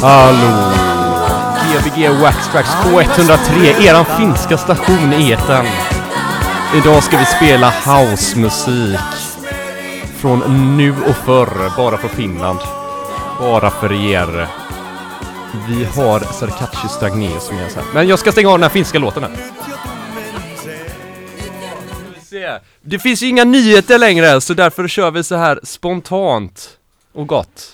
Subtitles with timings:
[0.00, 0.72] Hallå!
[1.72, 5.66] Gbg Wax Tracks K103, eran finska station i eten.
[6.76, 9.00] Idag ska vi spela housemusik.
[10.16, 12.58] Från nu och förr, bara från Finland.
[13.38, 14.48] Bara för er.
[15.68, 17.84] Vi har Sarkachi Stagneus med oss här.
[17.94, 19.32] Men jag ska stänga av den här finska låten här.
[22.82, 26.70] Det finns ju inga nyheter längre, så därför kör vi så här spontant
[27.14, 27.72] och gott.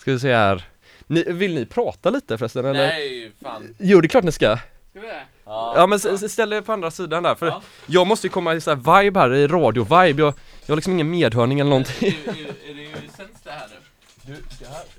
[0.00, 0.71] Ska vi se här.
[1.06, 2.86] Ni, vill ni prata lite förresten eller?
[2.86, 3.74] Nej, fan.
[3.78, 4.56] Jo, det är klart ni ska.
[4.90, 5.22] Ska vi det?
[5.44, 5.72] Ja.
[5.76, 7.62] Ja men ställ er på andra sidan där, för Ja.
[7.86, 10.20] jag måste ju komma i så här vibe här, i radio-vibe.
[10.22, 10.34] Jag,
[10.66, 12.08] jag har liksom ingen medhörning eller någonting.
[12.08, 13.66] Är, är, är det ju sänds det här
[14.26, 14.36] nu?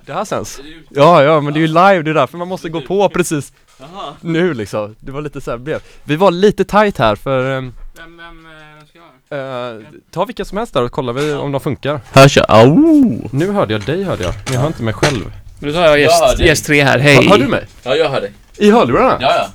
[0.05, 0.59] Det här sänds.
[0.59, 0.85] Är det ute?
[0.89, 3.53] Ja, ja, men det är ju live, det är därför man måste gå på precis
[3.79, 4.13] Jaha.
[4.21, 4.95] nu liksom.
[4.99, 5.79] Det var lite så här.
[6.03, 9.75] Vi var lite tight här för, ehm, Vem, vem, eh, vem ska jag ha?
[9.75, 12.01] eh, ta vilka som helst där och kollar vi om de funkar.
[12.11, 12.45] Hörs jag?
[12.49, 13.29] Au!
[13.31, 15.31] Nu hörde jag dig hörde jag, men jag hör inte mig själv.
[15.63, 17.15] Men då tar jag Ja, gäst, tre här, hej!
[17.15, 17.65] Hör, hör du mig?
[17.83, 18.31] Ja, jag hör dig.
[18.57, 19.17] I hörlurarna?
[19.21, 19.47] Ja, ja.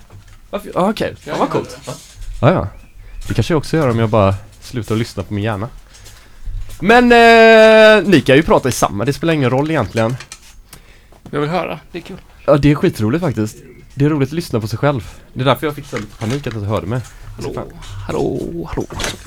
[0.51, 0.71] Varför?
[0.75, 1.79] Ah, okej, ja, vad coolt.
[2.41, 2.69] Ja, ja.
[3.29, 5.69] Det kanske jag också gör om jag bara slutar lyssna på min hjärna.
[6.81, 10.17] Men eh, ni kan ju prata i samma, det spelar ingen roll egentligen.
[11.31, 12.17] Jag vill höra, det är kul.
[12.47, 13.57] Ja, det är skitroligt faktiskt.
[13.95, 15.09] Det är roligt att lyssna på sig själv.
[15.33, 17.01] Det är därför jag fick så lite panik att du hörde mig.
[17.43, 17.65] Så fan-
[18.07, 18.41] Hallå,
[18.75, 18.87] hallå.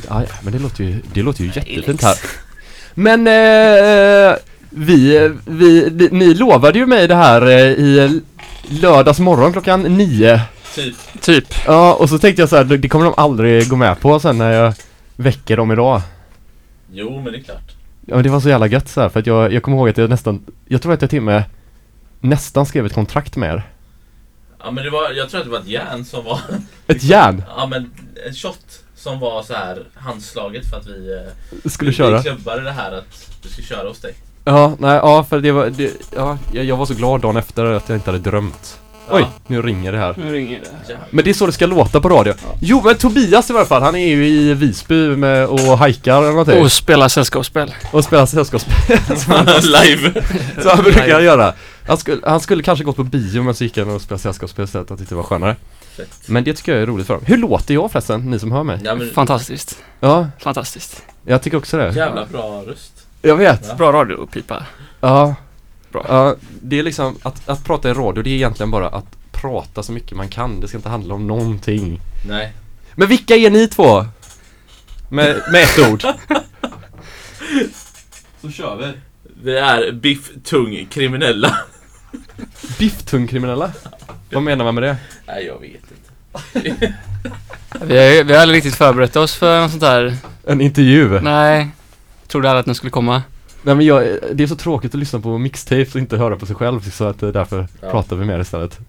[0.10, 2.16] Ja, ja, men det låter ju, det låter ju jättefint här.
[2.94, 4.36] Men eh,
[4.74, 8.22] vi, vi, ni lovade ju mig det här eh, i
[8.70, 10.42] lördags morgon klockan nio.
[10.76, 10.96] Typ.
[11.22, 11.46] Typ.
[11.66, 14.38] Ja, och så tänkte jag så här, det kommer de aldrig gå med på sen
[14.38, 14.74] när jag
[15.16, 16.02] väcker dem idag.
[16.92, 17.72] Jo, men det är klart.
[18.06, 19.90] Ja men det var så jävla gött så här, för att jag, jag kommer ihåg
[19.90, 21.44] att jag nästan, jag tror att jag till och med
[22.20, 23.64] nästan skrev ett kontrakt med er.
[24.64, 26.40] Ja, men det var, jag tror att det var ett järn som var...
[26.88, 27.92] Ett järn Ja, men
[28.28, 31.14] en shot som var så här handslaget för att vi...
[31.14, 32.18] eh, skulle vi, köra.
[32.18, 34.14] Vi klubbade det här att du skulle köra hos dig.
[34.44, 37.66] Ja, nej, ja för det var, det, ja, jag, jag var så glad dagen efter
[37.66, 38.78] att jag inte hade drömt.
[39.10, 39.16] Ja.
[39.18, 40.16] Oj, nu ringer det här.
[40.18, 40.90] Nu ringer det.
[40.90, 41.08] Jävlar.
[41.10, 42.34] Men det är så det ska låta på radio.
[42.60, 46.30] Jo men Tobias i varje fall, han är ju i Visby med, och hajkar eller
[46.30, 46.62] någonting.
[46.62, 47.74] Och spela sällskapsspel.
[47.92, 48.98] Och spelar sällskapsspel.
[49.62, 50.24] Live!
[50.64, 51.54] Så han brukar göra.
[51.88, 54.66] Han skulle, han skulle kanske gått på bio men så gick han och spelade sällskapsspel
[54.66, 55.56] istället, att det inte var skönare.
[55.98, 56.10] Fett.
[56.26, 57.24] Men det tycker jag är roligt för dem.
[57.26, 58.80] Hur låter jag förresten, ni som hör mig?
[58.84, 59.78] Ja, men Fantastiskt.
[60.00, 61.04] Ja, Fantastiskt.
[61.26, 61.92] jag tycker också det.
[61.96, 63.01] jävla bra röst.
[63.22, 63.66] Jag vet.
[63.70, 63.76] Ja.
[63.76, 64.66] Bra radiopipa.
[65.00, 65.36] Ja.
[65.92, 66.06] Bra.
[66.08, 69.84] Ja, det är liksom att, att prata i radio, det är egentligen bara att prata
[69.84, 70.60] så mycket man kan.
[70.60, 72.02] Det ska inte handla om någonting.
[72.28, 72.54] Nej.
[72.96, 74.06] Men vilka är ni två?
[75.10, 76.02] Med, med ett ord.
[78.42, 78.94] Så kör vi.
[79.44, 81.58] Vi är biff tung kriminella.
[82.80, 83.72] Bifftungkriminella?
[84.32, 84.98] Vad menar man med det?
[85.28, 85.82] Nej, jag vet
[86.54, 86.94] inte.
[87.82, 90.16] Vi har, vi har aldrig riktigt förberett oss för något sånt där.
[90.48, 91.22] En intervju?
[91.22, 91.68] Nej.
[92.32, 92.34] Nej.
[92.34, 93.22] Trodde aldrig att den skulle komma.
[93.62, 94.04] men jag,
[94.34, 97.06] det är så tråkigt att lyssna på mixtapes och inte höra på sig själv så
[97.06, 97.92] att eh, därför Ja.
[97.92, 98.80] pratar vi mer istället.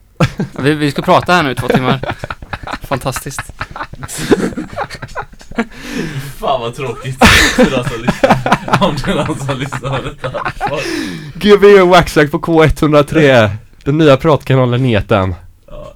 [0.60, 2.00] Vi, vi ska prata här nu i två timmar.
[2.82, 3.40] Fantastiskt.
[6.38, 8.38] Fan vad tråkigt för de som lyssnar.
[8.80, 10.40] Om det är någon som lyssnar på detta.
[11.34, 13.50] GB Waxack på K103
[13.84, 15.34] Den nya pratkanalen i etern.
[15.66, 15.94] Ja.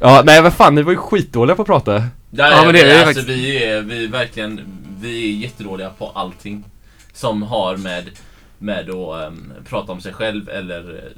[0.00, 1.94] Ja, nej vad fan, ni var ju skitdåliga på att prata.
[1.94, 4.60] Ja, Ja, ja, men det är vi alltså, vi är, vi är verkligen,
[5.04, 6.64] vi är jättedåliga på allting
[7.12, 8.10] som har med,
[8.58, 11.12] med att ehm, prata om sig själv eller,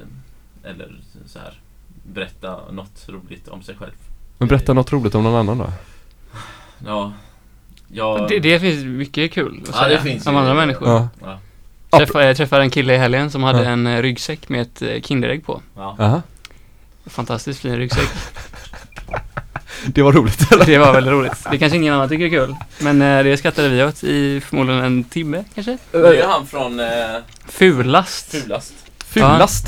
[0.63, 0.91] eller
[1.25, 1.53] så här
[2.03, 3.91] berätta något roligt om sig själv.
[4.37, 5.69] Men berätta något roligt om någon annan då.
[6.85, 7.13] Ja,
[7.93, 10.87] ja, Det, det finns mycket kul att Ja, säga det finns om ju- andra människor.
[10.89, 11.07] Ja.
[11.21, 11.39] ja,
[11.97, 13.69] Träffa, jag träffade en kille i helgen som hade Ja.
[13.69, 15.61] en eh, ryggsäck med ett eh, Kinderägg på.
[15.75, 15.95] ja.
[15.99, 16.21] Aha.
[17.05, 18.09] Fantastiskt fin ryggsäck.
[19.85, 20.65] Det var roligt eller?
[20.65, 21.45] Det var väldigt roligt.
[21.51, 22.55] Det kanske ingen annan tycker är kul.
[22.79, 25.77] Men eh, det skrattade vi åt i förmodligen en timme kanske.
[25.91, 26.85] Det är han från eh,
[27.49, 28.31] Fulast.
[28.31, 28.73] Fulast.
[29.07, 29.67] Fulast?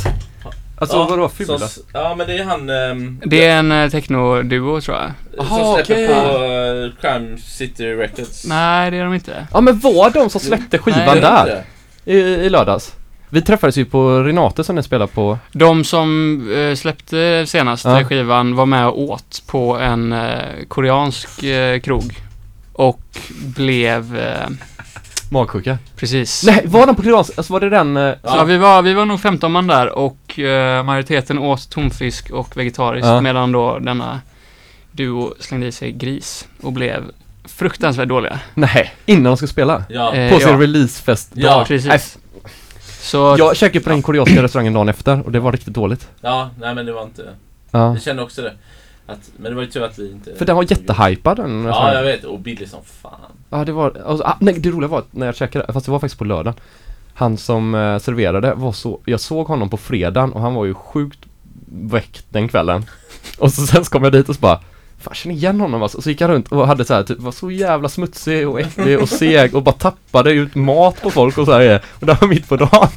[0.82, 1.78] Alltså Ja, vadå som fulast?
[1.78, 5.12] s- Ja men det är han ehm, Det är en eh, techno-duo tror jag.
[5.38, 6.08] som Aha, släpper okej.
[6.08, 8.46] på eh, Crime City Records.
[8.46, 9.48] Nej, det är de inte.
[9.54, 11.64] Ja men var de som släppte skivan Nej, där?
[12.06, 12.94] I, I lördags?
[13.30, 18.04] Vi träffades ju på Renate som ni spelade på De som eh, släppte senaste Ja.
[18.04, 20.30] skivan var med och åt på en eh,
[20.68, 22.16] koreansk eh, krog.
[22.74, 23.02] Och
[23.56, 24.50] blev, eh,
[25.32, 25.78] Magsjuka.
[25.96, 26.44] precis.
[26.46, 27.32] Nej, var de på Koreansk?
[27.38, 27.98] Alltså var det den?
[27.98, 32.30] eh, Ja, vi, var, vi var nog 15 man där och eh, majoriteten åt tonfisk
[32.32, 33.22] och vegetariskt Ja.
[33.22, 34.22] medan då denna
[34.92, 37.04] duo slängde i sig gris och blev
[37.46, 38.40] fruktansvärt dåliga.
[38.54, 39.84] Nej, innan de ska spela?
[39.90, 40.14] Ja.
[40.14, 40.60] Eh, På sin ja.
[40.60, 41.88] releasefest Ja, precis.
[41.88, 42.00] Nej,
[43.00, 46.08] Så Jag käkade på den koreanska restaurangen dagen efter och det var riktigt dåligt.
[46.22, 47.30] ja, nej men det var inte...
[47.72, 47.94] Ja.
[47.94, 48.54] Jag kände också det.
[49.06, 50.36] Att, men det var ju tur att vi inte...
[50.36, 52.24] För den var jättehypad den Ja, jag vet.
[52.24, 53.12] Och billig som fan.
[53.50, 55.92] Ja, det var, alltså, ah, nej, det roliga var att när jag käkade, fast det
[55.92, 56.60] var faktiskt på lördagen.
[57.14, 60.74] Han som eh, serverade var så, jag såg honom på fredagen och han var ju
[60.74, 61.20] sjukt
[61.72, 62.86] väckt den kvällen.
[63.40, 64.60] Och så sen så kom jag dit och så bara
[65.02, 66.02] Fan känner igen honom alltså.
[66.02, 69.00] Så gick han runt och hade så här, typ, var så jävla smutsig och äcklig
[69.00, 72.28] och seg och bara tappade ut mat på folk och så här Och det var
[72.28, 72.88] mitt på dagen.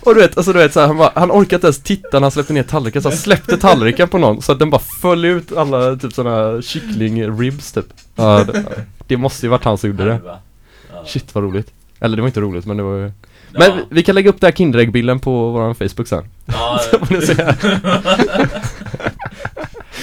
[0.00, 2.08] Och du vet, alltså du vet så här, han, bara, han orkade inte ens titta
[2.12, 4.80] när han släppte ner tallriken så han släppte tallriken på någon så att den bara
[5.00, 7.86] föll ut alla typ sådana kyckling-ribs typ.
[8.16, 8.64] Ja, det,
[9.06, 10.20] det måste ju varit han som gjorde det.
[11.06, 11.72] Shit vad roligt.
[12.00, 13.12] Eller det var inte roligt men det var ju...
[13.52, 16.24] Men vi- vi kan lägga upp den här Kinderägg-bilden på våran Facebook sen.
[16.46, 16.80] Ja,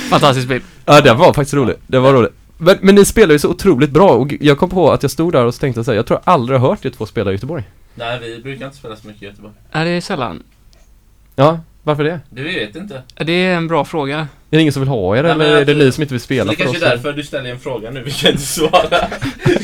[0.09, 0.63] Fantastisk bild.
[0.85, 2.31] Ja det var faktiskt roligt, det var roligt.
[2.57, 5.33] Men, men ni spelar ju så otroligt bra och jag kom på att jag stod
[5.33, 7.31] där och så tänkte så här, jag tror jag aldrig har hört er två spela
[7.31, 7.63] i Göteborg.
[7.95, 9.53] Nej, vi brukar inte spela så mycket i Göteborg.
[9.71, 10.43] Är det sällan?
[11.35, 12.19] Ja, varför det?
[12.29, 13.01] Du vet inte.
[13.15, 14.17] Det är en bra fråga.
[14.19, 16.01] Är det ingen som vill ha er Nej, eller men är det jag- ni som
[16.01, 16.91] inte vill spela det för kanske oss?
[16.91, 18.89] är därför du ställer en fråga nu, vi kan inte svara.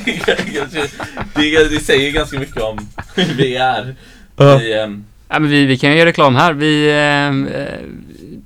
[0.06, 0.12] det,
[0.56, 0.88] kanske,
[1.36, 2.78] det, det säger ganska mycket om
[3.16, 3.96] hur vi är.
[4.36, 4.58] Ja.
[4.58, 6.54] Vi, ehm, Ja, men vi, vi kan ju göra reklam här.
[6.54, 7.80] Vi eh, eh,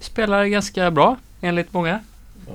[0.01, 1.99] spelar ganska bra, enligt många.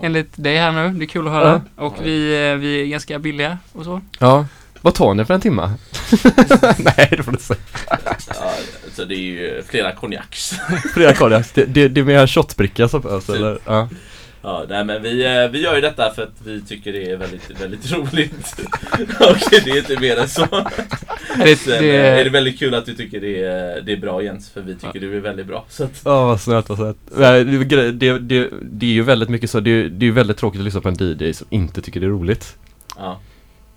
[0.02, 0.98] Enligt dig här nu.
[0.98, 1.62] Det är kul att höra.
[1.76, 4.00] Och vi, eh, vi är ganska billiga och så.
[4.19, 4.46] Ja.
[4.81, 5.66] Vad tar ni för en timma?
[6.78, 7.60] Nej, det får du inte säga.
[7.88, 8.52] ja,
[8.84, 10.52] alltså det är ju flera konjaks.
[10.94, 11.52] Flera konjaks.
[11.52, 13.58] Det, det, det är mer shotbricka som behövs eller?
[13.64, 13.88] Ja.
[14.42, 17.16] Ja, nej men vi, eh, vi gör ju detta för att vi tycker det är
[17.16, 18.60] väldigt, väldigt roligt.
[19.20, 20.46] Och det är inte mer än så.
[21.37, 23.96] Det, Sen eh, det, är det väldigt kul att du tycker det är, det är
[23.96, 25.64] bra Jens, för vi tycker du är väldigt bra.
[25.69, 26.98] Så att, Ja, vad snällt, vad snällt.
[27.16, 30.12] Nej, det, det, det, det, det är ju väldigt mycket så, det, det är ju
[30.12, 32.56] väldigt tråkigt att lyssna på en DJ som inte tycker det är roligt.
[32.96, 33.20] ja,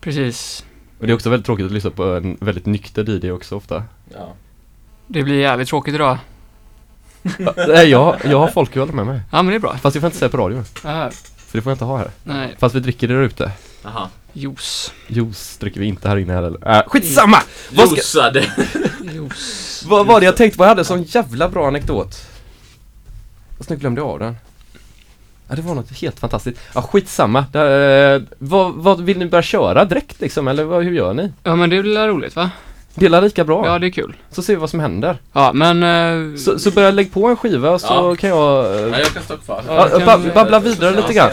[0.02, 0.66] precis.
[1.00, 3.84] Och det är också väldigt tråkigt att lyssna på en väldigt nykter DJ också ofta.
[4.14, 4.34] ja.
[5.08, 6.18] Det blir jävligt tråkigt idag.
[7.68, 9.22] Nej, jag, jag har folköl med mig.
[9.32, 9.78] Ja, men det är bra.
[9.78, 10.64] Fast jag får inte säga på radio.
[10.84, 12.12] Ja, Så det får jag inte ha här.
[12.24, 12.56] nej.
[12.60, 13.52] Fast vi dricker det där ute.
[13.86, 14.10] Aha.
[14.34, 14.92] Juice.
[15.08, 16.78] Juice dricker vi inte här inne heller.
[16.78, 17.38] Äh, skitsamma!
[17.72, 18.46] Vad ska- Josade.
[19.14, 19.84] Juice.
[19.88, 20.64] Vad var det jag tänkte på?
[20.64, 22.28] Jag hade sån jävla bra anekdot.
[23.58, 24.38] Fast nu glömde jag av den.
[25.48, 26.60] Ja, det var något helt fantastiskt.
[26.76, 27.46] Ja, skitsamma.
[27.52, 30.48] Det, eh, vad, vad vill ni börja köra direkt liksom?
[30.48, 31.32] Eller vad, hur gör ni?
[31.44, 32.52] Ja, men det blir roligt va?
[32.96, 33.66] Dela lika bra.
[33.68, 34.14] Ja, det är kul.
[34.32, 35.18] Så ser vi vad som händer.
[35.34, 35.84] Ja, men...
[35.84, 38.16] eh, Så, så börja lägga på en skiva så Ja.
[38.16, 38.66] kan jag...
[38.66, 39.62] Ja, eh, jag kan stå kvar.
[39.68, 41.30] Ja, kan- bab- babbla vidare lite grann.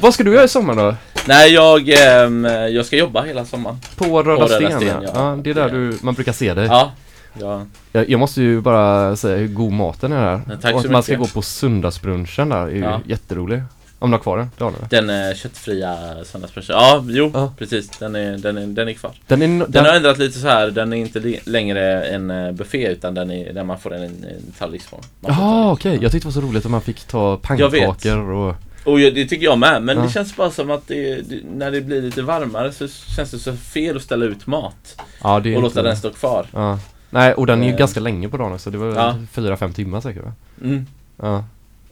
[0.00, 0.94] Vad ska du göra i sommar då?
[1.28, 3.76] Nej, jag, ehm, jag ska jobba hela sommaren.
[3.96, 4.72] På Röda Röda Sten?
[4.80, 4.94] Sten, ja.
[5.02, 5.10] ja.
[5.14, 6.66] ja, det är där du, man brukar se dig.
[6.66, 6.92] Ja.
[7.40, 7.62] ja.
[7.92, 10.40] Jag, jag måste ju bara säga hur god maten är där.
[10.48, 13.00] Ja, tack och så att man ska gå på söndagsbrunchen där är ju Ja.
[13.06, 13.62] jätterolig.
[14.04, 14.76] Om du har kvar den, det har du.
[14.90, 16.76] Den eh, köttfria söndagsbrunchen.
[16.76, 17.52] Ja, jo, Ja.
[17.58, 17.88] precis.
[17.98, 19.12] Den är, den, är, den är kvar.
[19.26, 20.70] Den är, no- Den den, har ändrat lite så här.
[20.70, 24.02] Den är inte li- längre en eh, buffé utan den är där man får en,
[24.02, 25.00] en tallriksform.
[25.20, 25.78] Man får Jaha tallrik.
[25.78, 27.80] okej, jag tyckte det var så roligt att man fick ta Jag vet.
[27.86, 28.54] pannkakor och...
[28.84, 29.82] Och det tycker jag med.
[29.82, 30.02] Men Ja.
[30.02, 33.38] det känns bara som att det, det, när det blir lite varmare så känns det
[33.38, 35.00] så fel att ställa ut mat.
[35.22, 36.46] Ja det är Och låta den stå kvar.
[36.52, 36.78] Ja.
[37.10, 37.78] Nej, och den är ju Eh.
[37.78, 38.70] ganska länge på dagen också.
[38.70, 39.16] Det var Ja.
[39.32, 40.32] fyra, fem timmar säkert va?
[40.62, 40.86] Mm.
[41.22, 41.44] Ja.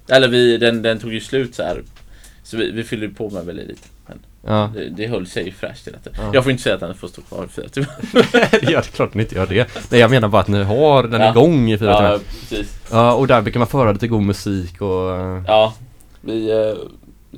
[0.09, 1.83] Eller vi, den, den tog ju slut så här.
[2.43, 3.89] Så vi, vi fyllde på med väldigt lite.
[4.07, 4.71] Men Ja.
[4.75, 6.19] det, det höll sig fräscht hela tiden.
[6.23, 6.31] Ja.
[6.35, 7.91] Jag får inte säga att den får stå kvar i fyra timmar.
[8.67, 9.69] det är klart ni inte gör det.
[9.91, 11.31] Nej jag menar bara att ni har den Ja.
[11.31, 12.19] igång i fyra Ja, timmar.
[12.41, 12.79] precis.
[12.91, 15.17] Ja, och där brukar man föra lite god musik och...
[15.17, 15.75] eh, Ja,
[16.21, 16.75] vi eh,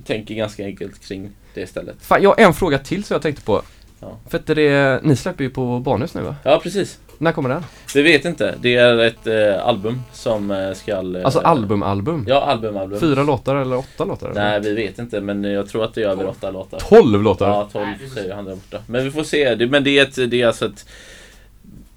[0.04, 1.96] tänker ganska enkelt kring det stället.
[2.00, 3.62] Fan, jag har en fråga till som jag tänkte på.
[4.00, 4.18] Ja.
[4.28, 6.36] För att det, ni släpper ju på Barnhus nu va?
[6.42, 6.98] Ja, precis.
[7.18, 7.62] När kommer den?
[7.94, 8.54] Vi vet inte.
[8.60, 10.92] Det är ett eh, album som eh, ska...
[10.92, 12.24] Eh, Alltså album-album?
[12.28, 13.00] Ja, album, album.
[13.00, 14.30] Fyra låtar eller åtta låtar?
[14.30, 14.40] eller?
[14.40, 15.20] Nej, vi vet inte.
[15.20, 16.78] Men jag tror att det är över åtta låtar.
[16.78, 17.48] Tolv låtar?
[17.48, 18.78] Ja, 12 säger han där borta.
[18.86, 19.54] Men vi får se.
[19.54, 20.86] Det, men det är, ett, det är alltså ett...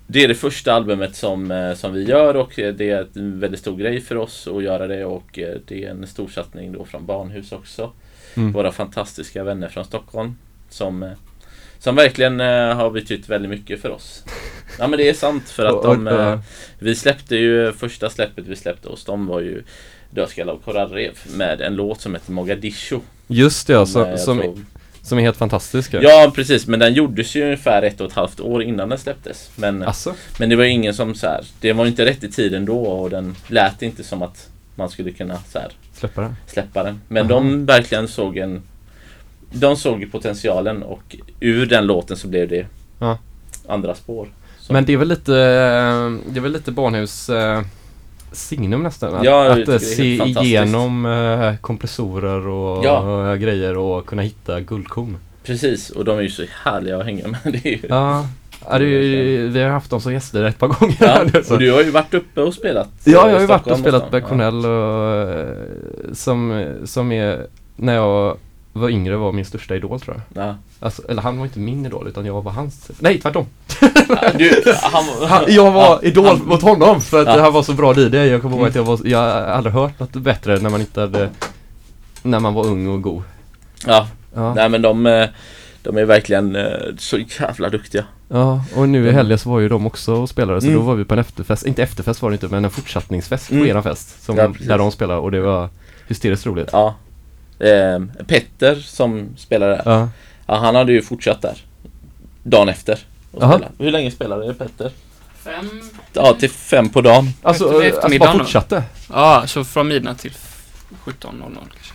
[0.09, 3.39] Det är det första albumet som, eh, som vi gör och eh, det är en
[3.39, 6.71] väldigt stor grej för oss att göra det och eh, det är en stor satsning
[6.71, 7.91] då från Barnhus också.
[8.35, 8.51] Mm.
[8.51, 10.35] Våra fantastiska vänner från Stockholm
[10.69, 11.09] som, eh,
[11.79, 14.23] som verkligen eh, har betytt väldigt mycket för oss.
[14.79, 16.07] Ja men det är sant för att de...
[16.07, 16.39] eh,
[16.79, 19.63] Vi släppte ju, första släppet vi släppte hos dem var ju
[20.09, 22.99] Dödskallar och korallrev med en låt som heter Mogadishu.
[23.27, 24.65] Just det ja, som, som, tror-
[25.01, 25.93] som är helt fantastisk.
[25.93, 26.31] ja.
[26.35, 29.51] Precis, men den gjordes ju ungefär ett och ett halvt år innan den släpptes.
[29.55, 30.15] Men, Alltså?
[30.39, 32.79] men det var ju ingen som så här, det var inte rätt i tiden då
[32.79, 36.35] och den lät inte som att man skulle kunna så här, Släppa den?
[36.47, 37.01] släppa den.
[37.07, 37.29] Men Aha.
[37.29, 38.61] de verkligen såg en
[39.51, 42.65] De såg ju potentialen och ur den låten så blev det
[42.99, 43.17] Ja.
[43.67, 44.27] andra spår.
[44.59, 47.61] Så- Men det är väl lite, eh, det är väl lite Barnhus eh,
[48.31, 49.15] signum nästan?
[49.15, 53.35] Att, Ja, att eh, se igenom eh, kompressorer och Ja.
[53.35, 55.17] grejer och kunna hitta guldkorn.
[55.43, 57.39] Precis, och de är ju så härliga att hänga med.
[57.63, 58.27] Det Ja,
[58.69, 60.95] ja ju- vi har haft dem som gäster ett par gånger.
[60.99, 62.89] ja, och du har ju varit uppe och spelat.
[63.03, 68.37] Ja, jag har ju varit och spelat med Cornell och, som, som är när jag
[68.77, 70.45] var yngre var min största idol tror jag.
[70.45, 70.55] Ja.
[70.79, 72.91] Alltså, eller han var inte min idol utan jag var hans.
[72.99, 73.45] Nej tvärtom.
[74.37, 77.41] Du, han, Han, jag var Ja, idol han- mot honom för att Ja.
[77.41, 78.15] han var så bra DJ.
[78.15, 78.69] Jag kommer ihåg Mm.
[78.69, 81.29] att jag var, jag aldrig hört något bättre när man inte hade
[82.23, 83.23] När man var ung och god.
[83.85, 84.07] ja.
[84.35, 85.25] Ja, Nej men de, eh,
[85.83, 86.63] de är verkligen eh,
[86.97, 88.03] så jävla duktiga.
[88.29, 90.79] ja och nu i helgen så var ju de också och spelade så Mm.
[90.79, 93.63] då var vi på en efterfest, inte efterfest var det inte men en fortsättningsfest Mm.
[93.63, 94.23] på eran fest.
[94.23, 95.69] Som, Ja, där de spelade och det var
[96.07, 96.69] hysteriskt roligt.
[96.71, 96.95] Ja.
[97.59, 100.09] Eh, Petter som spelar där, Ja.
[100.45, 101.57] ja, han hade ju fortsatt där.
[102.43, 102.99] Dagen efter.
[103.79, 104.91] Hur länge spelade Petter?
[105.43, 105.81] Fem?
[106.13, 107.29] Ja, till fem på dagen.
[107.41, 108.83] Alltså, alltså bara fortsatte.
[109.09, 110.31] Ja, så från midnatt till
[111.05, 111.13] 17.00
[111.53, 111.93] kanske.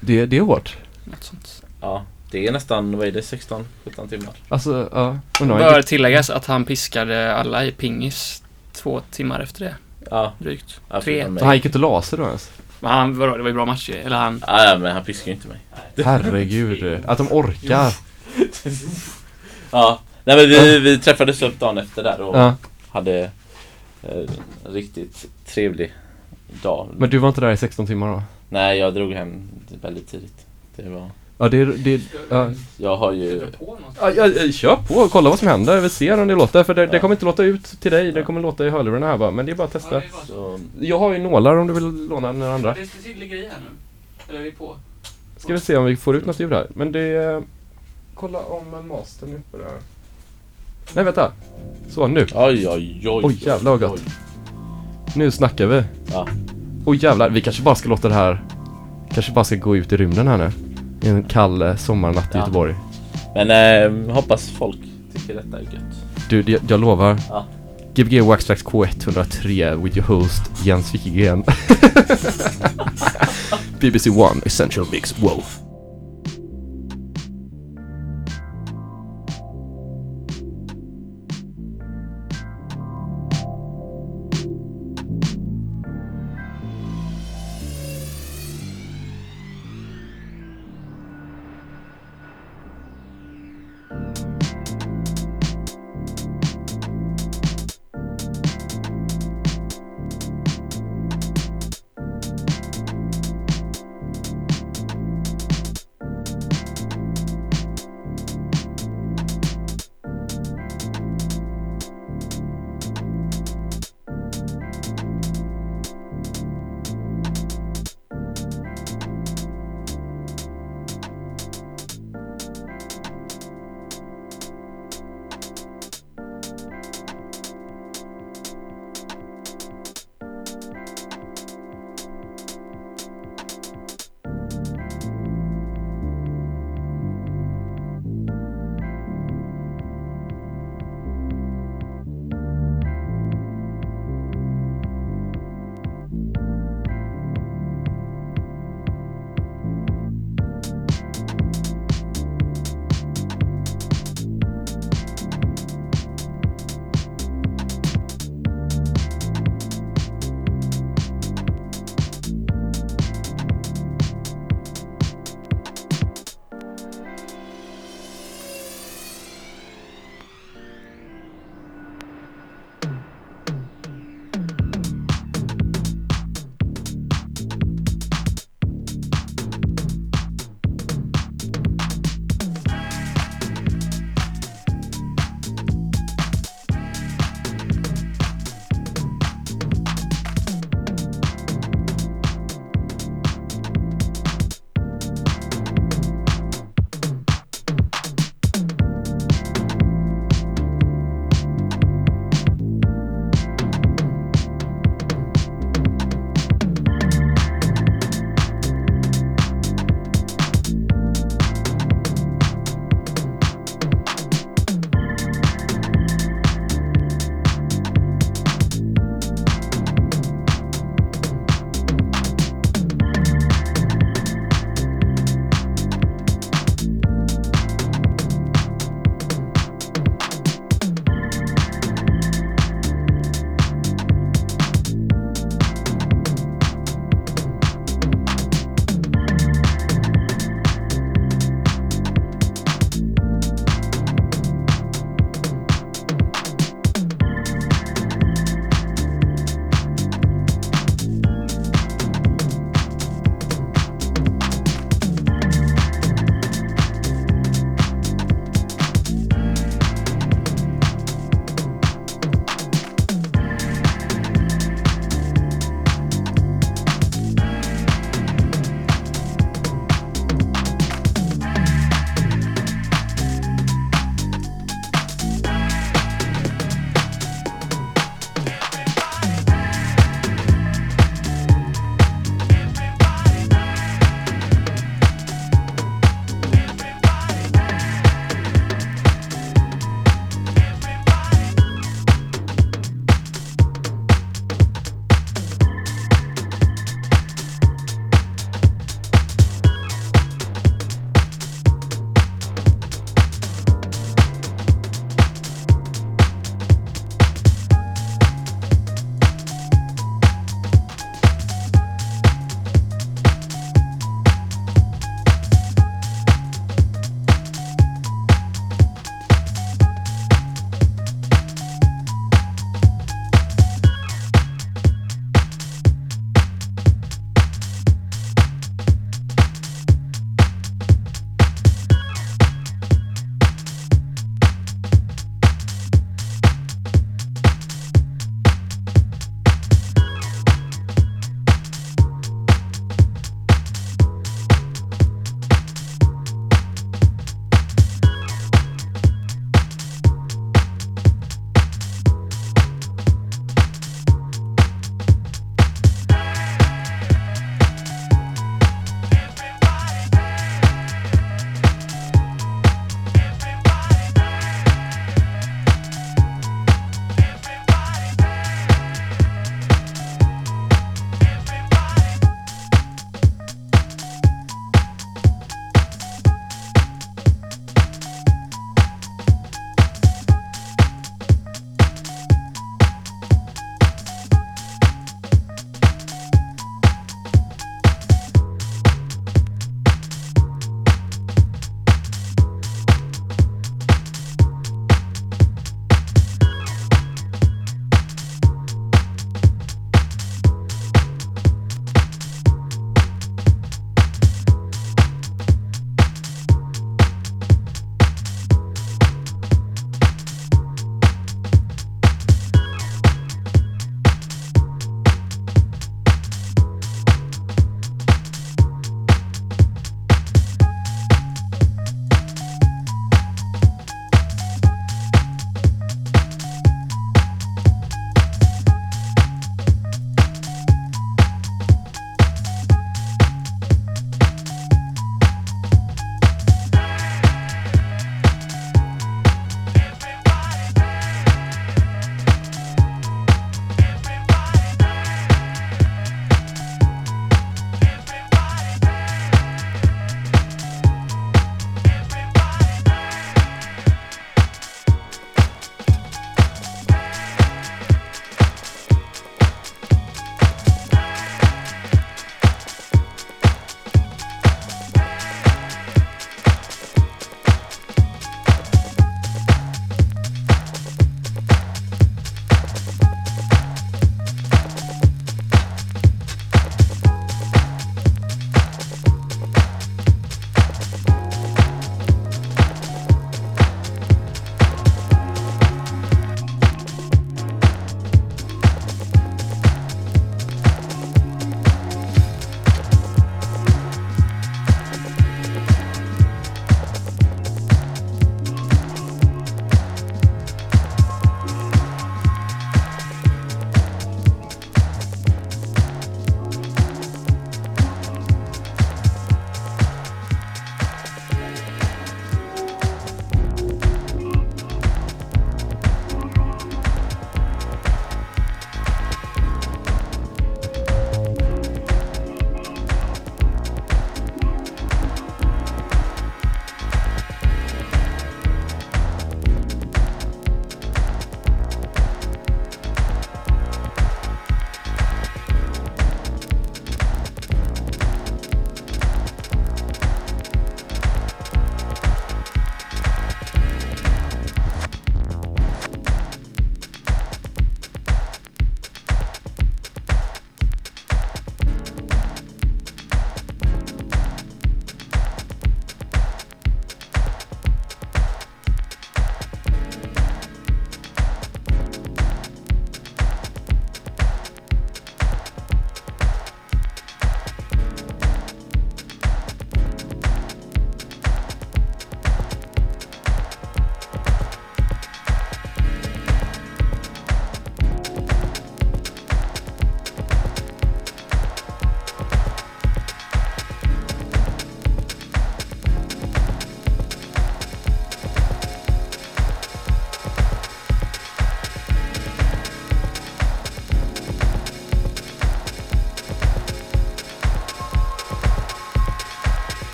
[0.00, 0.76] Det, det är hårt.
[1.04, 1.62] Något sånt.
[1.80, 3.64] Ja, det är nästan, vad är det, 16-17
[4.08, 4.34] timmar?
[4.48, 5.18] Alltså, ja.
[5.38, 9.74] Det bör tilläggas att han piskade alla i pingis två timmar efter det.
[10.10, 10.80] Ja, Drygt.
[10.90, 11.26] ja Tre.
[11.40, 12.50] han gick inte och la sig då ens.
[12.80, 14.44] Men han, vadå, det var ju bra matcher Eller han...
[14.46, 15.58] Ja, ja, men han piskar ju inte mig.
[16.04, 17.00] Herregud.
[17.06, 17.94] Att de orkar.
[19.70, 22.54] Ja, nej men vi, vi träffades upp dagen efter där och Ja.
[22.88, 23.20] hade
[24.02, 24.18] eh,
[24.66, 25.92] en riktigt trevlig
[26.62, 26.88] dag.
[26.96, 28.22] Men du var inte där i 16 timmar då?
[28.48, 29.48] Nej, jag drog hem
[29.82, 30.46] väldigt tidigt.
[30.76, 31.10] Det var...
[31.42, 32.50] Ja, det, det, ja.
[32.76, 33.42] Jag har ju...
[34.00, 35.80] Ja, ja, ja, kör på och kolla vad som händer.
[35.80, 36.64] Vi ser om det låter.
[36.64, 38.12] För det, det kommer inte låta ut till dig.
[38.12, 39.30] Det kommer låta i hörlurarna här bara.
[39.30, 40.02] Men det är bara att testa.
[40.26, 42.74] Så, Jag har ju nålar om du vill låna den andra.
[42.74, 43.76] Det ligger i här nu.
[44.28, 44.76] Eller är vi på?
[45.36, 46.66] Ska vi se om vi får ut något ljud här.
[46.74, 47.42] Men det...
[48.14, 49.78] Kolla om mastern är uppe där.
[50.94, 51.32] Nej, vänta.
[51.90, 52.26] Så, nu.
[52.34, 53.20] oj, oj, oj.
[53.24, 53.92] Oj, jävlar vad gott.
[54.06, 54.12] oj.
[55.16, 55.82] Nu snackar vi.
[56.12, 56.28] Ja.
[56.84, 58.44] Oj jävlar, vi kanske bara ska låta det här...
[59.14, 60.69] Kanske bara ska gå ut i rymden här nu.
[61.02, 62.38] En kall eh, sommarnatt i Ja.
[62.38, 62.74] Göteborg.
[63.34, 64.78] Men eh, hoppas folk
[65.14, 66.28] tycker detta är gött.
[66.28, 67.16] Du, det, jag lovar.
[67.28, 67.44] Ja.
[67.94, 71.44] Gbg Waxtrax K103 with your host Jens Wikegren.
[73.80, 75.58] BBC One Essential Mix Wolf.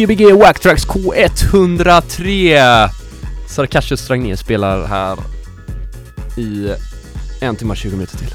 [0.00, 2.88] Gbg Wacktracks K103!
[3.48, 5.18] Sarkasius Strangner spelar här
[6.36, 6.74] i
[7.40, 8.34] en timme 20 minuter till.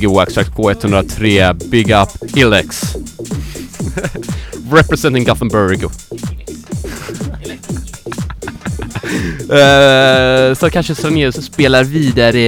[0.00, 1.54] Gbg Waxtrack på 103.
[1.54, 2.82] Big Up Illex.
[4.70, 5.84] Representing Gothenburg.
[9.40, 12.40] Eh, så kanske Sarajevo spelar vidare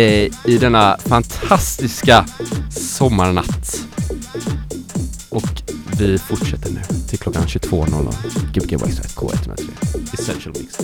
[0.45, 2.27] i denna fantastiska
[2.71, 3.81] sommarnatt.
[5.29, 5.63] Och
[5.99, 8.15] vi fortsätter nu till klockan 22.00.
[8.53, 9.71] Gbg Waxtrack K103.
[10.13, 10.79] Essential Mix.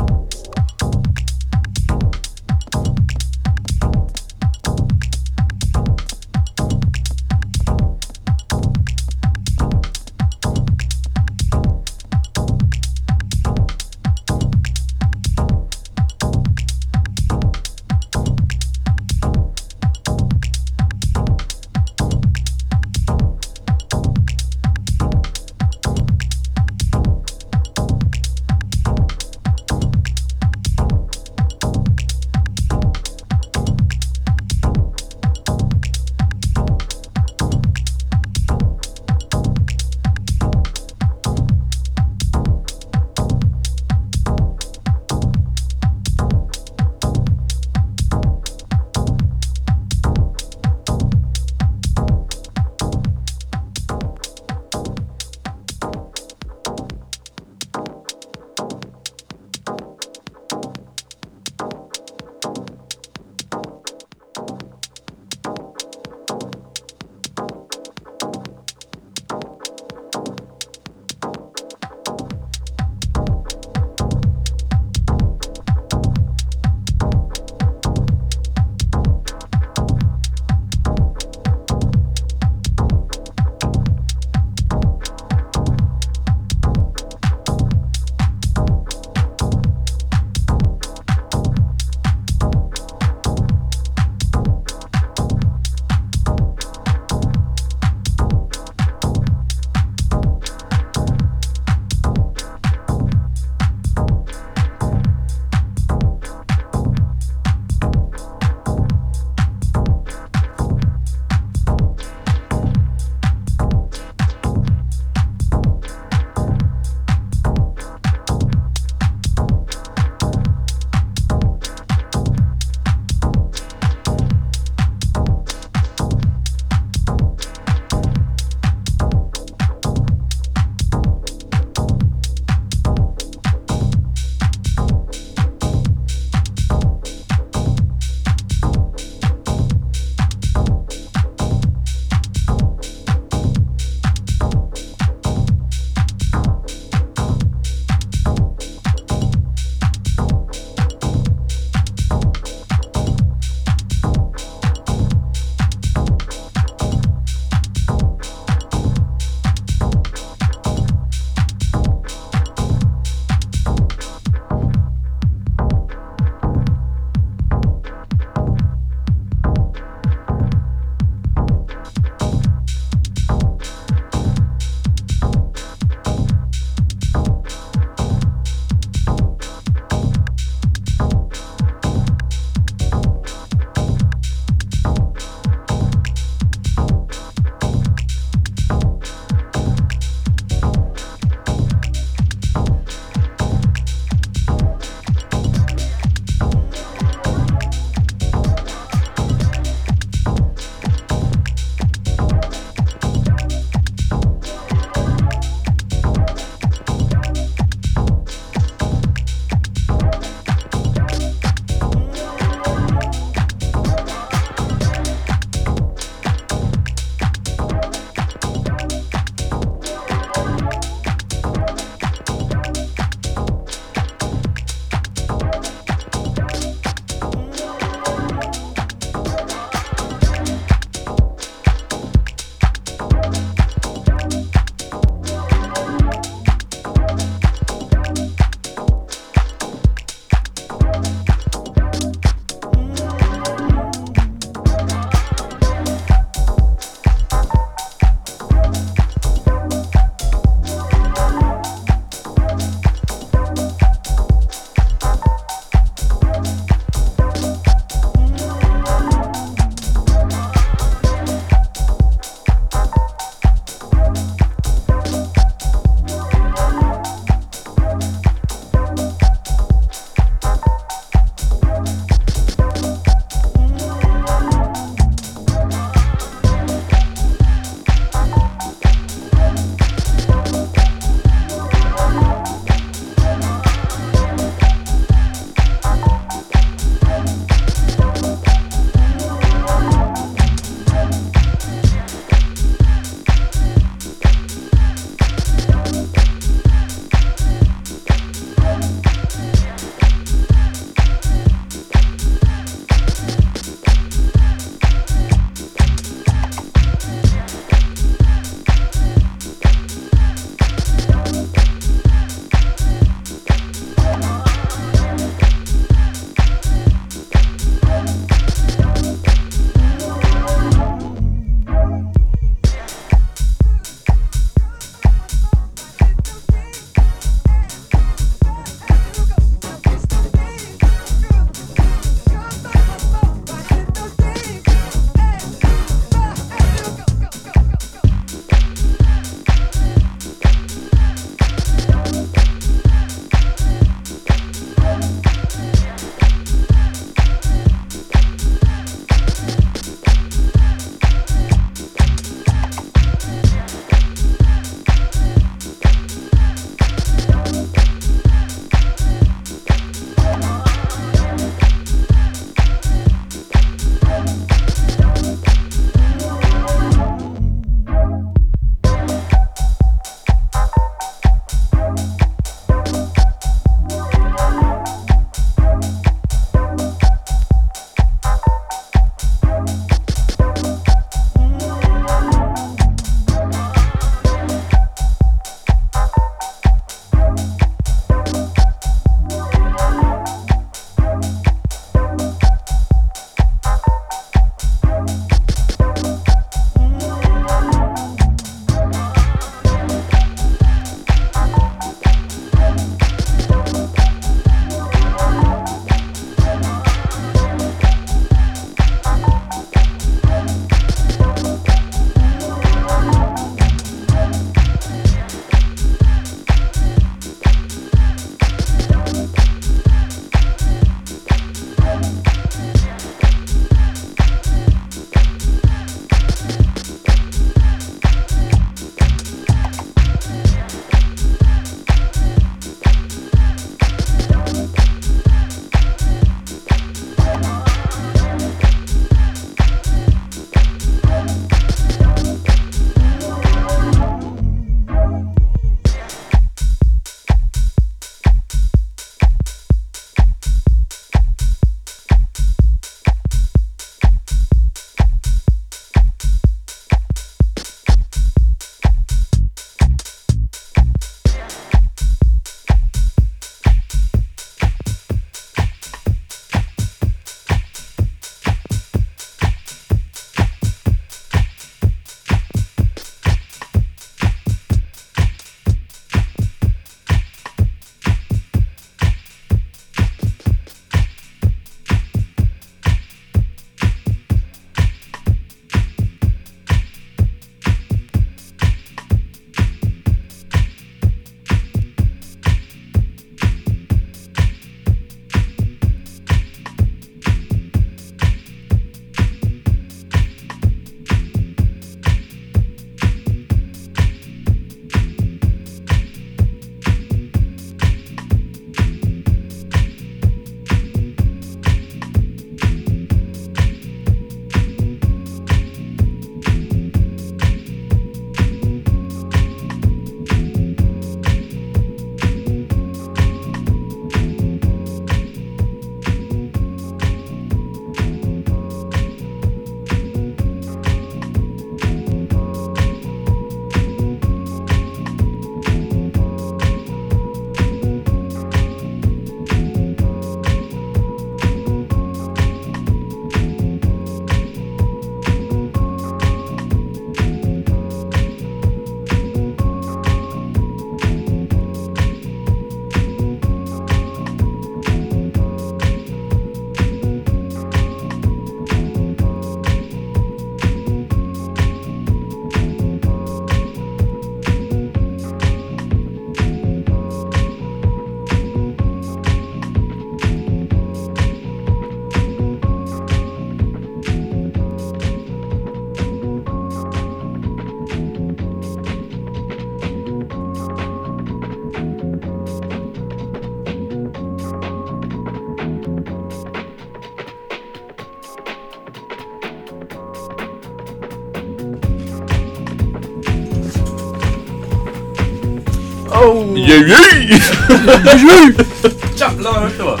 [599.20, 600.00] Jävlar vad högt det var!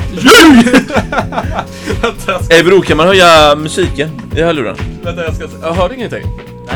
[2.02, 4.76] Vänta, jag ska, Eh bror, kan man höja musiken i hörluren?
[5.02, 5.48] vänta, jag ska...
[5.62, 6.22] Jag hörde ingenting.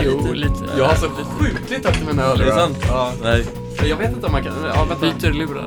[0.04, 0.54] Jo, lite.
[0.78, 1.08] Jag har så
[1.38, 2.46] sjukligt i mina Är hörlurar.
[2.46, 2.76] det sant?
[2.88, 3.12] Ja.
[3.22, 3.44] Nej.
[3.88, 4.52] Jag vet inte om man kan...
[4.74, 5.06] Ja, vänta.
[5.26, 5.66] Byter lurar.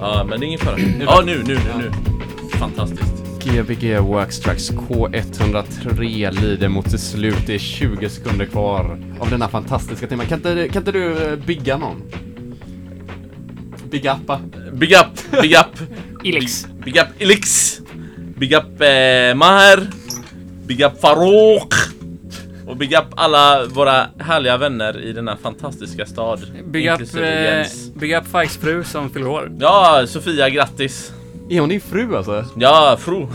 [0.00, 0.76] Ja, men det är ingen fara.
[1.00, 1.90] Ja, nu, nu, nu, nu.
[2.58, 3.12] Fantastiskt.
[3.44, 7.46] Gbg Workstrax K103 lider mot sitt slut.
[7.46, 10.26] Det är 20 sekunder kvar av denna fantastiska timmen.
[10.26, 12.02] Kan inte, kan inte du eh, bigga någon?
[13.92, 14.40] Big uppa.
[14.72, 15.78] Big up, big up.
[16.24, 16.66] Ilix.
[16.84, 17.80] Big up Ilix.
[18.38, 19.90] Big up eh, Maher.
[20.66, 21.74] Big up Farouk.
[22.66, 26.40] Och big up alla våra härliga vänner i denna fantastiska stad.
[26.64, 29.52] Big up, eh, big up Fikes fru som fyller år.
[29.60, 31.12] Ja, Sofia, grattis.
[31.52, 32.44] Är hon din fru alltså?
[32.54, 33.16] Ja, fru.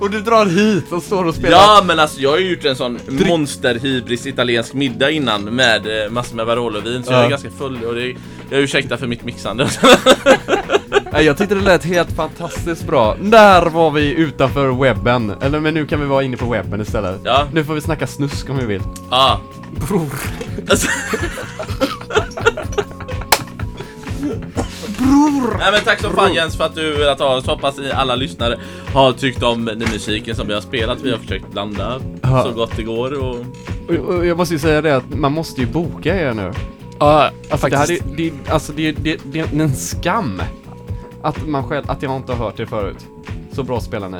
[0.00, 1.58] Och du drar hit och står och spelar?
[1.58, 2.98] Ja, men alltså jag har ju gjort en sån
[3.28, 7.16] monsterhybris italiensk middag innan med eh, massor med Barolo-vin, så Ja.
[7.16, 8.14] jag är ganska full och det,
[8.50, 9.68] jag ursäktar för mitt mixande.
[11.20, 13.16] Jag tyckte det lät helt fantastiskt bra.
[13.20, 15.32] Där var vi utanför webben.
[15.40, 17.20] Eller men nu kan vi vara inne på webben istället.
[17.24, 18.82] ja, Nu får vi snacka snusk om vi vill.
[19.10, 19.40] ja.
[19.88, 20.10] Bror.
[20.70, 20.88] Alltså.
[25.06, 25.56] Bror!
[25.58, 28.16] Nej men tack så fan Jens för att du velat ha så hoppas ni alla
[28.16, 28.58] lyssnare
[28.94, 30.98] har tyckt om den musiken som vi har spelat.
[31.02, 32.42] Vi har försökt blanda Ja.
[32.42, 33.36] så gott det går och...
[33.88, 36.52] Och, och jag måste ju säga det att man måste ju boka er nu.
[36.98, 38.04] Ja, Alltså det, här, faktiskt.
[38.06, 40.42] är- det, alltså det, det, det är en skam
[41.22, 43.06] att man själv, att jag inte har hört det förut.
[43.52, 44.18] Så bra spelar ni.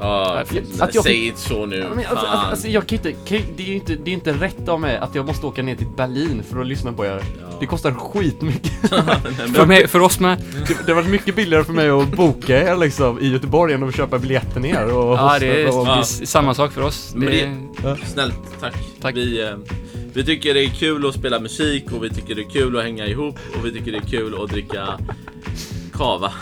[0.00, 0.42] Ja,
[0.80, 1.76] Att jag säg inte så nu.
[1.76, 2.26] Ja, men alltså, fan.
[2.26, 4.80] alltså, alltså, jag kan inte, kan, det är ju inte, det är inte rätt av
[4.80, 7.20] mig att jag måste åka ner till Berlin för att lyssna på er.
[7.40, 7.56] Ja.
[7.60, 8.72] Det kostar skitmycket.
[9.54, 10.38] För, mig, för oss med.
[10.68, 13.82] det, det har varit mycket billigare för mig att boka er liksom i Göteborg än
[13.88, 16.82] att köpa biljetter ner och Ja, det är, och, det är s- samma sak för
[16.82, 17.12] oss.
[17.14, 17.46] Men Det,
[17.82, 18.74] det- Snällt, tack.
[19.00, 19.16] Tack.
[19.16, 19.50] Vi, eh,
[20.12, 22.84] vi tycker det är kul att spela musik och vi tycker det är kul att
[22.84, 24.86] hänga ihop och vi tycker det är kul att dricka
[25.96, 26.32] kava.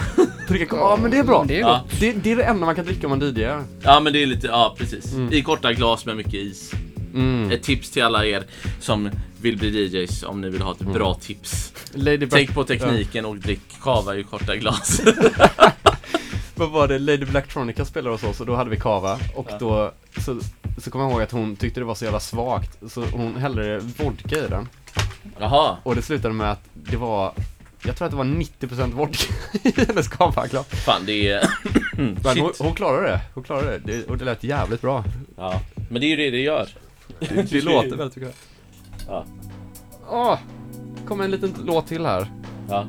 [0.48, 1.44] dricka Ja men det är bra.
[1.48, 1.81] Det är Ja.
[2.01, 3.64] Det, det är det enda man kan dricka om man DJar.
[3.82, 5.12] Ja men det är lite, ja precis.
[5.12, 5.32] Mm.
[5.32, 6.72] I korta glas med mycket is.
[7.14, 7.51] Mm.
[7.51, 8.44] Ett tips till alla er
[8.81, 9.10] som
[9.40, 11.72] vill bli DJs om ni vill ha ett bra tips.
[11.93, 15.01] Lady Black, Tänk på tekniken och drick kava i korta glas.
[16.56, 16.98] Vad var det?
[16.98, 19.59] Lady Blacktronica spelade hos oss och då hade vi kava och Ja.
[19.59, 20.39] då så,
[20.78, 23.78] så kommer jag ihåg att hon tyckte det var så jävla svagt så hon hällde
[23.98, 24.68] vodka i den
[25.39, 25.76] Jaha.
[25.82, 27.32] och det slutade med att det var
[27.86, 30.66] jag tror att det var 90% vodka i hennes kavaglas.
[30.66, 31.48] Fan det är...
[31.97, 32.59] Men hon, Shit.
[32.59, 33.93] hon klarade det, hon klarade det.
[33.93, 35.05] det och det lät jävligt bra.
[35.36, 35.61] Ja.
[35.89, 36.69] Men det är ju det det gör.
[37.19, 38.35] Det, det låter väldigt tycker jag.
[39.09, 39.27] Ja.
[40.11, 40.39] Åh!
[41.06, 42.27] kommer en liten låt till här.
[42.69, 42.86] Ja.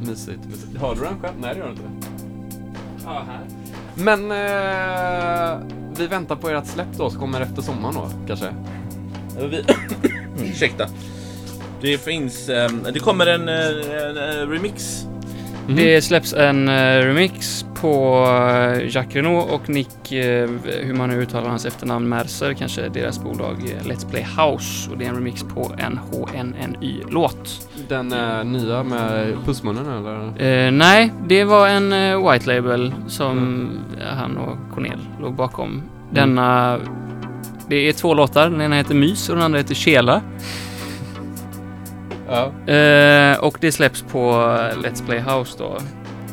[0.00, 0.76] Mysigt, mysigt.
[0.80, 1.34] Hörde du den själv?
[1.40, 2.08] Nej det gör du inte.
[3.04, 3.46] Ja, här.
[3.94, 5.66] Men eh,
[5.98, 8.54] vi väntar på ert släpp då, som kommer efter sommaren då, kanske?
[9.38, 9.64] Vi...
[10.52, 10.88] Ursäkta.
[11.82, 12.48] Det finns...
[12.48, 13.54] ehm, det kommer en, eh,
[14.08, 15.06] en, eh, remix.
[15.66, 15.76] Mhm.
[15.76, 18.26] Det släpps en eh, remix på
[18.88, 24.10] Jacques Renault och Nick, hur man nu uttalar hans efternamn, Mercer, kanske deras bolag Let's
[24.10, 24.90] Play House.
[24.90, 27.68] Och det är en remix på en HNNY-låt.
[27.88, 30.66] Den eh, nya med pussmunnen eller?
[30.66, 33.68] Eh, nej, det var en eh, White Label som
[34.00, 35.82] eh, han och Cornel låg bakom.
[36.10, 36.78] Denna...
[37.68, 38.50] Det är två låtar.
[38.50, 40.22] Den ena heter Mys och den andra heter Kela.
[42.32, 42.72] Ja.
[42.72, 44.32] Eh, och det släpps på
[44.74, 45.78] Let's Play House då.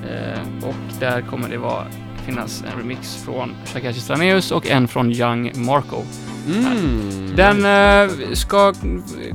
[0.10, 1.86] Eh, och där kommer det vara,
[2.26, 6.04] finnas en remix från Takashi Straneus och en från Young Marco.
[6.48, 7.36] Mm.
[7.36, 8.74] Den eh, ska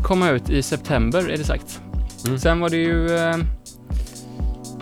[0.03, 1.81] komma ut i september är det sagt.
[2.27, 2.39] Mm.
[2.39, 3.37] Sen var det ju eh,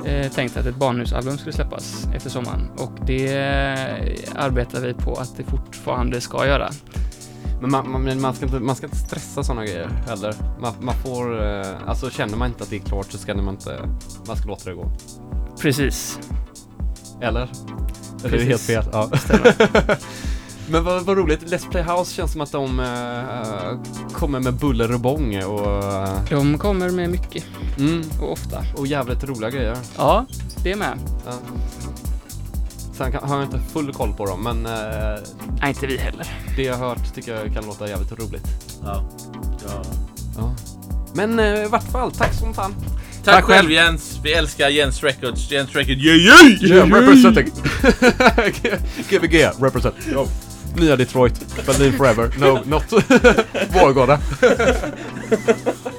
[0.04, 5.14] eh, tänkt att ett barnhusalbum skulle släppas efter sommaren och det eh, arbetar vi på
[5.14, 6.70] att det fortfarande ska göra.
[7.62, 10.34] Men man, man, man, ska inte, man ska inte stressa sådana grejer heller.
[10.60, 13.48] Man, man får, eh, alltså känner man inte att det är klart så ska man
[13.48, 13.88] inte,
[14.26, 14.90] man ska låta det gå.
[15.60, 16.18] Precis.
[17.20, 17.50] Eller?
[18.24, 18.66] Eller är det helt Precis.
[18.66, 18.84] fel?
[18.92, 19.10] Ja.
[20.70, 24.94] Men vad, vad roligt, Let's Play House känns som att de eh, kommer med buller
[24.94, 27.44] och bång och, eh, De kommer med mycket
[27.78, 28.64] mm, och ofta.
[28.76, 29.76] och jävligt roliga grejer.
[29.96, 30.26] Ja,
[30.62, 30.98] det är med.
[31.26, 31.32] Ja.
[33.02, 35.20] Sen kan, har jag inte full koll på dem, men eh,
[35.60, 36.26] Nej, inte vi heller.
[36.56, 38.46] det jag har hört tycker jag kan låta jävligt roligt.
[38.82, 39.04] Ja.
[39.66, 39.82] ja.
[40.36, 40.54] Ja.
[41.14, 42.74] Men eh, i vart fall, tack som fan.
[43.24, 43.70] Tack, Tack själv själv.
[43.70, 44.20] Jens.
[44.22, 45.50] Vi älskar Jens Records.
[45.50, 46.62] Jens Records, yeah, yeah!
[46.62, 47.50] Yeah, representing.
[49.10, 49.94] Gbg, represent.
[50.12, 50.26] Yo.
[50.76, 51.66] Nya Detroit.
[51.66, 52.34] Berlin forever.
[52.38, 52.92] No, not
[53.74, 54.20] Vårgårda.